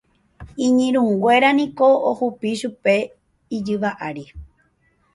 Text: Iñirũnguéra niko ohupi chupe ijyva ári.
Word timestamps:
Iñirũnguéra 0.65 1.49
niko 1.57 1.87
ohupi 2.09 2.49
chupe 2.59 2.95
ijyva 3.57 3.89
ári. 4.07 4.25